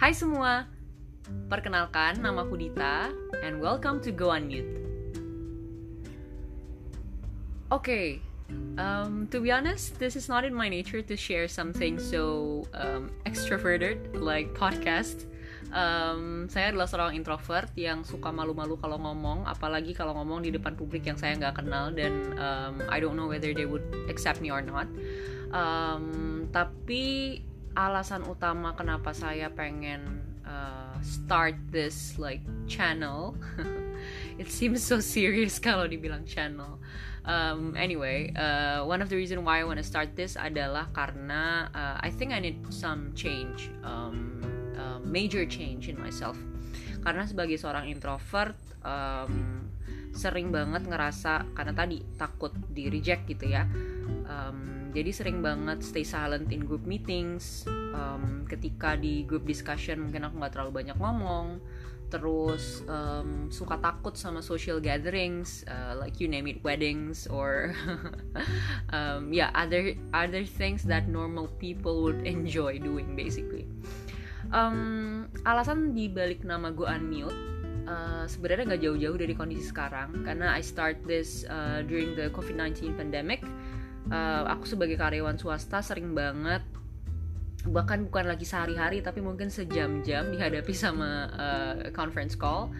Hai 0.00 0.16
semua, 0.16 0.64
perkenalkan 1.52 2.24
nama 2.24 2.40
aku 2.40 2.56
Dita 2.56 3.12
and 3.44 3.60
welcome 3.60 4.00
to 4.00 4.08
Go 4.08 4.32
Unmute. 4.32 4.80
Okay, 7.68 8.24
um, 8.80 9.28
to 9.28 9.44
be 9.44 9.52
honest, 9.52 10.00
this 10.00 10.16
is 10.16 10.24
not 10.24 10.48
in 10.48 10.56
my 10.56 10.72
nature 10.72 11.04
to 11.04 11.20
share 11.20 11.44
something 11.52 12.00
so 12.00 12.64
um, 12.72 13.12
extroverted 13.28 14.00
like 14.16 14.56
podcast. 14.56 15.28
Um, 15.68 16.48
saya 16.48 16.72
adalah 16.72 16.88
seorang 16.88 17.20
introvert 17.20 17.68
yang 17.76 18.00
suka 18.00 18.32
malu-malu 18.32 18.80
kalau 18.80 18.96
ngomong, 18.96 19.44
apalagi 19.44 19.92
kalau 19.92 20.16
ngomong 20.16 20.40
di 20.40 20.48
depan 20.48 20.80
publik 20.80 21.04
yang 21.04 21.20
saya 21.20 21.36
nggak 21.36 21.60
kenal 21.60 21.92
dan 21.92 22.24
um, 22.40 22.80
I 22.88 23.04
don't 23.04 23.20
know 23.20 23.28
whether 23.28 23.52
they 23.52 23.68
would 23.68 23.84
accept 24.08 24.40
me 24.40 24.48
or 24.48 24.64
not. 24.64 24.88
Um, 25.52 26.48
tapi 26.56 27.44
alasan 27.78 28.26
utama 28.26 28.74
kenapa 28.74 29.14
saya 29.14 29.50
pengen 29.52 30.22
uh, 30.42 30.96
start 31.02 31.54
this 31.70 32.18
like 32.18 32.42
channel. 32.66 33.36
It 34.40 34.48
seems 34.48 34.80
so 34.80 34.98
serious 34.98 35.60
kalau 35.66 35.86
dibilang 35.86 36.24
channel. 36.24 36.80
Um, 37.20 37.76
anyway 37.76 38.32
uh, 38.32 38.80
one 38.88 39.04
of 39.04 39.12
the 39.12 39.16
reason 39.20 39.44
why 39.44 39.60
I 39.60 39.64
want 39.68 39.76
to 39.76 39.84
start 39.84 40.16
this 40.16 40.40
adalah 40.40 40.88
karena 40.96 41.68
uh, 41.68 41.96
I 42.00 42.08
think 42.08 42.32
I 42.32 42.40
need 42.40 42.64
some 42.72 43.12
change 43.12 43.68
um, 43.84 44.40
uh, 44.72 44.98
major 45.04 45.44
change 45.44 45.92
in 45.92 46.00
myself. 46.00 46.40
Karena 47.00 47.28
sebagai 47.28 47.60
seorang 47.60 47.92
introvert 47.92 48.56
um, 48.84 49.60
sering 50.10 50.50
banget 50.50 50.84
ngerasa 50.90 51.54
karena 51.54 51.72
tadi 51.76 52.02
takut 52.18 52.50
di 52.72 52.90
reject 52.90 53.30
gitu 53.30 53.46
ya 53.46 53.62
um, 54.26 54.90
jadi 54.90 55.10
sering 55.14 55.38
banget 55.38 55.86
stay 55.86 56.02
silent 56.02 56.50
in 56.50 56.66
group 56.66 56.82
meetings. 56.82 57.64
Um, 57.94 58.46
ketika 58.46 58.98
di 58.98 59.22
group 59.26 59.46
discussion 59.46 60.06
mungkin 60.08 60.26
aku 60.26 60.38
nggak 60.38 60.52
terlalu 60.54 60.72
banyak 60.84 60.96
ngomong. 60.98 61.62
Terus 62.10 62.82
um, 62.90 63.46
suka 63.54 63.78
takut 63.78 64.18
sama 64.18 64.42
social 64.42 64.82
gatherings 64.82 65.62
uh, 65.70 65.94
like 65.94 66.18
you 66.18 66.26
name 66.26 66.50
it 66.50 66.58
weddings 66.66 67.30
or 67.30 67.70
um, 68.96 69.30
yeah 69.30 69.54
other 69.54 69.94
other 70.10 70.42
things 70.42 70.82
that 70.82 71.06
normal 71.06 71.46
people 71.62 72.02
would 72.02 72.26
enjoy 72.26 72.82
doing 72.82 73.14
basically. 73.14 73.70
Um, 74.50 75.30
alasan 75.46 75.94
dibalik 75.94 76.42
nama 76.42 76.74
gue 76.74 76.82
unmute 76.82 77.38
uh, 77.86 78.24
sebenarnya 78.26 78.74
nggak 78.74 78.82
jauh-jauh 78.82 79.18
dari 79.18 79.34
kondisi 79.34 79.70
sekarang. 79.70 80.22
Karena 80.22 80.54
I 80.54 80.62
start 80.62 81.02
this 81.06 81.46
uh, 81.46 81.82
during 81.86 82.14
the 82.14 82.30
COVID-19 82.34 82.98
pandemic 82.98 83.42
uh, 84.10 84.42
aku 84.50 84.66
sebagai 84.66 84.98
karyawan 84.98 85.38
swasta 85.38 85.80
sering 85.80 86.12
banget 86.12 86.62
bahkan 87.68 88.08
bukan 88.08 88.24
lagi 88.24 88.48
sehari-hari 88.48 89.04
tapi 89.04 89.20
mungkin 89.20 89.52
sejam-jam 89.52 90.32
dihadapi 90.32 90.72
sama 90.72 91.28
uh, 91.36 91.74
conference 91.92 92.32
call. 92.32 92.72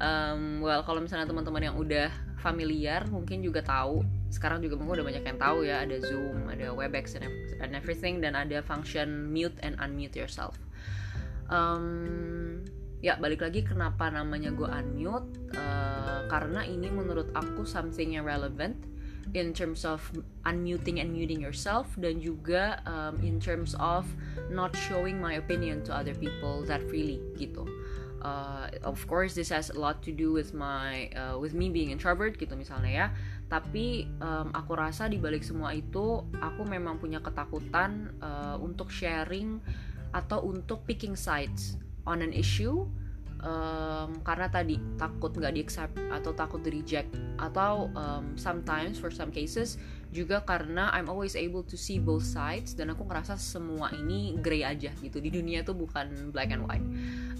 Um, 0.00 0.64
well 0.64 0.80
kalau 0.86 1.02
misalnya 1.02 1.28
teman-teman 1.28 1.60
yang 1.60 1.76
udah 1.76 2.08
familiar 2.38 3.04
mungkin 3.10 3.42
juga 3.42 3.60
tahu. 3.60 4.06
Sekarang 4.30 4.62
juga 4.62 4.78
mungkin 4.78 5.02
udah 5.02 5.06
banyak 5.10 5.24
yang 5.26 5.38
tahu 5.38 5.66
ya 5.66 5.82
ada 5.82 5.98
zoom 5.98 6.46
ada 6.46 6.70
webex 6.70 7.18
and 7.18 7.74
everything 7.74 8.22
dan 8.22 8.38
ada 8.38 8.62
function 8.62 9.28
mute 9.34 9.58
and 9.66 9.74
unmute 9.82 10.14
yourself. 10.14 10.54
Um, 11.50 12.62
ya 13.02 13.18
balik 13.18 13.42
lagi 13.42 13.66
kenapa 13.66 14.08
namanya 14.14 14.54
gue 14.54 14.70
unmute? 14.70 15.28
Uh, 15.58 16.22
karena 16.30 16.62
ini 16.62 16.86
menurut 16.86 17.34
aku 17.34 17.66
something 17.66 18.14
yang 18.14 18.22
relevant 18.22 18.78
in 19.34 19.54
terms 19.54 19.84
of 19.84 20.02
unmuting 20.44 21.00
and 21.00 21.14
muting 21.14 21.40
yourself 21.40 21.86
dan 21.98 22.18
juga 22.18 22.82
um, 22.86 23.18
in 23.22 23.38
terms 23.38 23.78
of 23.78 24.06
not 24.50 24.74
showing 24.74 25.22
my 25.22 25.38
opinion 25.38 25.82
to 25.86 25.94
other 25.94 26.14
people 26.14 26.66
that 26.66 26.82
freely 26.90 27.22
gitu. 27.38 27.66
Uh, 28.20 28.68
of 28.84 29.00
course 29.08 29.32
this 29.32 29.48
has 29.48 29.72
a 29.72 29.78
lot 29.80 30.04
to 30.04 30.12
do 30.12 30.28
with 30.28 30.52
my 30.52 31.08
uh, 31.16 31.40
with 31.40 31.56
me 31.56 31.72
being 31.72 31.88
introvert 31.88 32.36
gitu 32.36 32.52
misalnya 32.52 32.90
ya. 32.90 33.06
Tapi 33.48 34.06
um, 34.20 34.52
aku 34.52 34.76
rasa 34.76 35.08
di 35.08 35.16
balik 35.16 35.42
semua 35.42 35.72
itu 35.72 36.20
aku 36.38 36.62
memang 36.68 37.00
punya 37.00 37.22
ketakutan 37.24 38.12
uh, 38.20 38.60
untuk 38.60 38.92
sharing 38.92 39.58
atau 40.10 40.42
untuk 40.42 40.84
picking 40.84 41.14
sides 41.14 41.78
on 42.04 42.20
an 42.20 42.34
issue 42.34 42.84
um, 43.40 44.20
karena 44.24 44.48
tadi 44.48 44.76
takut 44.96 45.32
nggak 45.32 45.52
di 45.56 45.60
accept 45.64 45.94
atau 46.12 46.32
takut 46.32 46.60
di 46.60 46.70
reject. 46.72 47.12
Atau 47.40 47.88
um, 47.96 48.36
sometimes 48.36 49.00
for 49.00 49.08
some 49.08 49.32
cases 49.32 49.80
juga 50.10 50.42
karena 50.42 50.90
I'm 50.90 51.06
always 51.06 51.38
able 51.38 51.62
to 51.70 51.78
see 51.78 52.02
both 52.02 52.26
sides 52.26 52.74
dan 52.74 52.90
aku 52.90 53.06
ngerasa 53.06 53.38
semua 53.38 53.94
ini 53.96 54.36
grey 54.38 54.66
aja 54.66 54.92
gitu. 55.00 55.22
Di 55.22 55.30
dunia 55.32 55.64
tuh 55.64 55.76
bukan 55.76 56.32
black 56.34 56.52
and 56.52 56.66
white. 56.68 56.84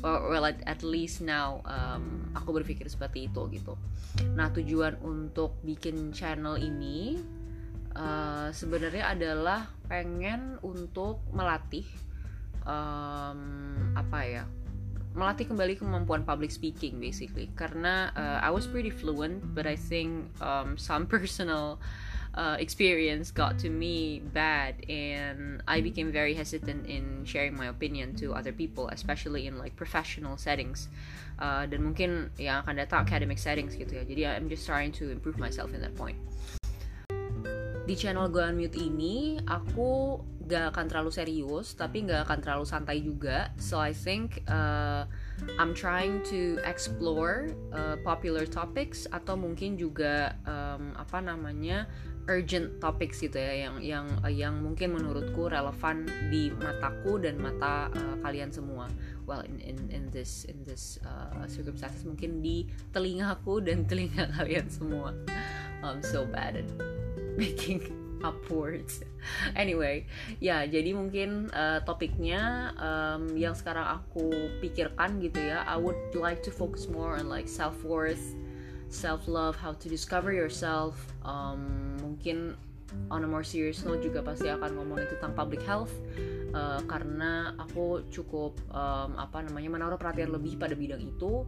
Well 0.00 0.48
at, 0.48 0.64
at 0.64 0.80
least 0.80 1.20
now 1.20 1.60
um, 1.68 2.32
aku 2.32 2.56
berpikir 2.62 2.88
seperti 2.88 3.28
itu 3.28 3.46
gitu. 3.52 3.76
Nah 4.32 4.48
tujuan 4.54 4.96
untuk 5.04 5.60
bikin 5.60 6.14
channel 6.16 6.56
ini 6.56 7.20
uh, 7.92 8.48
sebenarnya 8.54 9.12
adalah 9.12 9.68
pengen 9.90 10.56
untuk 10.62 11.20
melatih 11.34 11.84
um, 12.64 13.40
apa 13.98 14.20
ya 14.24 14.44
melatih 15.14 15.50
kembali 15.50 15.74
kemampuan 15.78 16.22
public 16.22 16.50
speaking 16.54 17.02
basically. 17.02 17.50
Karena 17.58 18.14
uh, 18.14 18.38
I 18.42 18.50
was 18.50 18.66
pretty 18.66 18.90
fluent 18.90 19.42
but 19.54 19.66
I 19.66 19.74
think 19.74 20.30
um, 20.38 20.78
some 20.78 21.06
personal 21.14 21.82
uh, 22.34 22.56
experience 22.62 23.34
got 23.34 23.58
to 23.58 23.68
me 23.70 24.22
bad 24.22 24.78
and 24.86 25.62
I 25.66 25.82
became 25.82 26.14
very 26.14 26.34
hesitant 26.34 26.86
in 26.86 27.26
sharing 27.26 27.56
my 27.58 27.66
opinion 27.66 28.14
to 28.22 28.34
other 28.34 28.52
people 28.52 28.86
especially 28.94 29.46
in 29.50 29.58
like 29.58 29.74
professional 29.74 30.38
settings. 30.38 30.88
Uh, 31.40 31.64
dan 31.64 31.80
mungkin 31.80 32.28
yang 32.36 32.60
akan 32.62 32.76
datang 32.84 33.00
academic 33.00 33.40
settings 33.40 33.72
gitu 33.72 33.96
ya. 33.96 34.04
Jadi 34.04 34.22
I'm 34.28 34.52
just 34.52 34.68
trying 34.68 34.92
to 35.00 35.08
improve 35.08 35.40
myself 35.40 35.72
in 35.72 35.80
that 35.80 35.96
point 35.96 36.20
di 37.90 37.98
channel 37.98 38.30
gue 38.30 38.38
unmute 38.38 38.78
ini 38.78 39.42
aku 39.50 40.22
gak 40.46 40.78
akan 40.78 40.86
terlalu 40.86 41.10
serius 41.10 41.74
tapi 41.74 42.06
gak 42.06 42.22
akan 42.30 42.38
terlalu 42.38 42.62
santai 42.62 43.02
juga. 43.02 43.50
So 43.58 43.82
I 43.82 43.90
think 43.90 44.46
uh, 44.46 45.10
I'm 45.58 45.74
trying 45.74 46.22
to 46.30 46.62
explore 46.62 47.50
uh, 47.74 47.98
popular 48.06 48.46
topics 48.46 49.10
atau 49.10 49.34
mungkin 49.34 49.74
juga 49.74 50.38
um, 50.46 50.94
apa 50.94 51.18
namanya 51.18 51.90
urgent 52.30 52.78
topics 52.78 53.26
gitu 53.26 53.34
ya 53.34 53.66
yang 53.66 53.82
yang 53.82 54.06
yang 54.30 54.54
mungkin 54.62 54.94
menurutku 54.94 55.50
relevan 55.50 56.06
di 56.30 56.54
mataku 56.62 57.18
dan 57.18 57.42
mata 57.42 57.90
uh, 57.90 58.16
kalian 58.22 58.54
semua. 58.54 58.86
Well 59.26 59.42
in 59.42 59.58
in 59.58 59.78
in 59.90 60.04
this 60.14 60.46
in 60.46 60.62
this 60.62 61.02
uh, 61.02 61.42
circumstances 61.50 62.06
mungkin 62.06 62.38
di 62.38 62.70
telingaku 62.94 63.58
dan 63.66 63.82
telinga 63.82 64.30
kalian 64.38 64.70
semua. 64.70 65.10
I'm 65.82 66.06
so 66.06 66.22
bad 66.22 66.54
at 66.54 67.09
making 67.40 67.88
upwards. 68.28 69.00
anyway, 69.56 70.04
ya 70.44 70.68
jadi 70.68 70.92
mungkin 70.92 71.48
uh, 71.56 71.80
topiknya 71.88 72.72
um, 72.76 73.32
yang 73.32 73.56
sekarang 73.56 74.00
aku 74.00 74.28
pikirkan 74.60 75.24
gitu 75.24 75.40
ya. 75.40 75.64
I 75.64 75.80
would 75.80 76.12
like 76.12 76.44
to 76.44 76.52
focus 76.52 76.84
more 76.84 77.16
on 77.16 77.32
like 77.32 77.48
self 77.48 77.80
worth, 77.80 78.36
self 78.92 79.24
love, 79.24 79.56
how 79.56 79.72
to 79.72 79.86
discover 79.88 80.36
yourself. 80.36 81.00
Um, 81.24 81.96
mungkin 82.04 82.60
on 83.10 83.24
a 83.24 83.28
more 83.28 83.46
serious 83.46 83.80
note 83.86 84.02
juga 84.02 84.20
pasti 84.20 84.50
akan 84.50 84.74
ngomongin 84.74 85.06
tentang 85.16 85.32
public 85.32 85.62
health 85.62 85.94
uh, 86.54 86.80
karena 86.86 87.54
aku 87.58 88.06
cukup 88.10 88.58
um, 88.70 89.16
apa 89.18 89.44
namanya 89.44 89.70
menaruh 89.70 89.98
perhatian 89.98 90.34
lebih 90.34 90.56
pada 90.60 90.74
bidang 90.74 91.02
itu. 91.02 91.46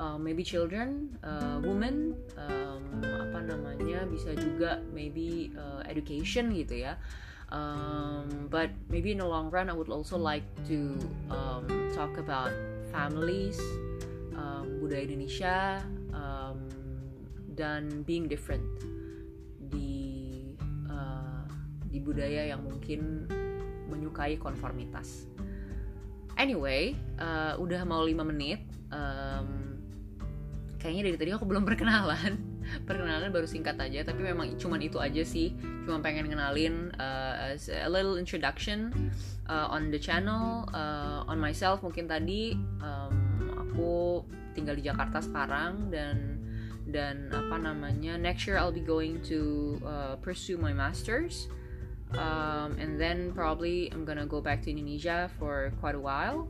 Uh, 0.00 0.16
maybe 0.18 0.42
children 0.42 1.12
uh, 1.22 1.60
women 1.62 2.16
um, 2.34 3.04
apa 3.04 3.38
namanya 3.44 4.02
bisa 4.08 4.34
juga 4.34 4.80
maybe 4.90 5.52
uh, 5.54 5.84
education 5.86 6.50
gitu 6.56 6.88
ya. 6.88 6.96
Um, 7.52 8.48
but 8.48 8.72
maybe 8.88 9.12
in 9.12 9.20
the 9.20 9.28
long 9.28 9.52
run 9.52 9.68
I 9.68 9.76
would 9.76 9.92
also 9.92 10.16
like 10.16 10.48
to 10.72 10.96
um, 11.28 11.68
talk 11.92 12.16
about 12.16 12.50
families 12.88 13.60
um, 14.32 14.80
budaya 14.80 15.04
Indonesia 15.04 15.84
um, 16.16 16.64
dan 17.52 18.00
being 18.08 18.24
different 18.24 18.64
di 21.92 22.00
budaya 22.02 22.50
yang 22.52 22.66
mungkin 22.66 23.30
menyukai 23.92 24.40
konformitas. 24.40 25.28
Anyway, 26.40 26.96
uh, 27.20 27.60
udah 27.60 27.84
mau 27.84 28.00
5 28.00 28.24
menit. 28.24 28.64
Um, 28.88 29.76
kayaknya 30.80 31.12
dari 31.12 31.16
tadi 31.20 31.30
aku 31.36 31.44
belum 31.44 31.68
perkenalan. 31.68 32.40
Perkenalan 32.88 33.28
baru 33.28 33.44
singkat 33.44 33.76
aja, 33.76 34.06
tapi 34.06 34.24
memang 34.24 34.56
cuman 34.56 34.80
itu 34.80 34.96
aja 34.96 35.20
sih. 35.22 35.52
Cuma 35.84 36.00
pengen 36.00 36.30
kenalin 36.30 36.94
uh, 36.96 37.52
a 37.52 37.90
little 37.90 38.16
introduction 38.16 39.12
uh, 39.46 39.68
on 39.68 39.92
the 39.92 40.00
channel, 40.00 40.64
uh, 40.72 41.26
on 41.28 41.36
myself. 41.36 41.84
Mungkin 41.84 42.08
tadi 42.08 42.56
um, 42.80 43.14
aku 43.52 44.24
tinggal 44.56 44.78
di 44.78 44.84
Jakarta 44.88 45.20
sekarang 45.20 45.92
dan 45.92 46.40
dan 46.92 47.32
apa 47.32 47.56
namanya 47.56 48.20
next 48.20 48.44
year 48.44 48.60
I'll 48.60 48.74
be 48.74 48.84
going 48.84 49.22
to 49.30 49.80
uh, 49.86 50.14
pursue 50.20 50.60
my 50.60 50.74
masters 50.76 51.48
um, 52.18 52.76
and 52.78 53.00
then 53.00 53.32
probably 53.32 53.90
I'm 53.92 54.04
gonna 54.04 54.26
go 54.26 54.40
back 54.40 54.62
to 54.62 54.70
Indonesia 54.70 55.30
for 55.38 55.72
quite 55.80 55.94
a 55.94 56.00
while 56.00 56.48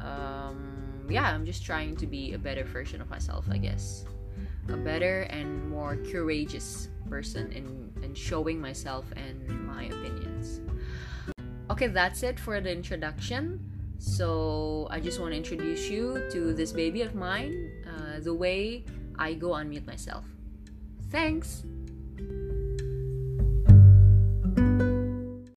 um, 0.00 1.06
yeah, 1.08 1.24
I'm 1.24 1.46
just 1.46 1.64
trying 1.64 1.96
to 1.96 2.06
be 2.06 2.34
a 2.34 2.38
better 2.38 2.64
version 2.64 3.00
of 3.00 3.10
myself, 3.10 3.46
I 3.50 3.58
guess. 3.58 4.04
A 4.68 4.76
better 4.76 5.22
and 5.22 5.68
more 5.70 5.96
courageous 5.96 6.88
person 7.08 7.50
in, 7.52 7.90
in 8.04 8.14
showing 8.14 8.60
myself 8.60 9.06
and 9.16 9.66
my 9.66 9.84
opinions. 9.84 10.60
Okay, 11.70 11.86
that's 11.86 12.22
it 12.22 12.38
for 12.38 12.60
the 12.60 12.70
introduction. 12.70 13.60
So, 13.98 14.86
I 14.90 15.00
just 15.00 15.20
want 15.20 15.32
to 15.32 15.36
introduce 15.36 15.88
you 15.88 16.28
to 16.30 16.52
this 16.52 16.70
baby 16.70 17.02
of 17.02 17.14
mine, 17.14 17.72
uh, 17.84 18.20
the 18.20 18.34
way 18.34 18.84
I 19.18 19.34
go 19.34 19.48
unmute 19.48 19.86
myself. 19.86 20.24
Thanks! 21.10 21.64